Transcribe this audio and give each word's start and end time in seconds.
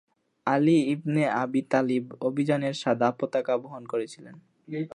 আলি 0.47 0.77
ibn 0.91 1.23
Abi 1.33 1.61
Talib 1.69 2.03
অভিযানের 2.21 2.73
সাদা 2.73 3.09
পতাকা 3.11 3.53
বহন 3.57 3.83
করেছিলেন। 3.85 4.35